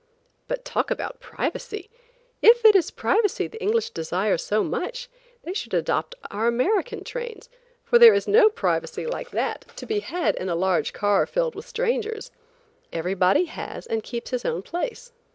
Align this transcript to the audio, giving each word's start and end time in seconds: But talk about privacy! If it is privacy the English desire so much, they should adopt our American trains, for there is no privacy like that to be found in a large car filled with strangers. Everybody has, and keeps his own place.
But 0.47 0.65
talk 0.65 0.89
about 0.89 1.19
privacy! 1.19 1.87
If 2.41 2.65
it 2.65 2.75
is 2.75 2.89
privacy 2.89 3.45
the 3.47 3.61
English 3.61 3.91
desire 3.91 4.35
so 4.35 4.63
much, 4.63 5.07
they 5.43 5.53
should 5.53 5.75
adopt 5.75 6.15
our 6.31 6.47
American 6.47 7.03
trains, 7.03 7.49
for 7.83 7.99
there 7.99 8.15
is 8.15 8.27
no 8.27 8.49
privacy 8.49 9.05
like 9.05 9.29
that 9.29 9.65
to 9.75 9.85
be 9.85 9.99
found 9.99 10.37
in 10.37 10.49
a 10.49 10.55
large 10.55 10.91
car 10.91 11.27
filled 11.27 11.53
with 11.53 11.67
strangers. 11.67 12.31
Everybody 12.91 13.45
has, 13.45 13.85
and 13.85 14.01
keeps 14.01 14.31
his 14.31 14.43
own 14.43 14.63
place. 14.63 15.11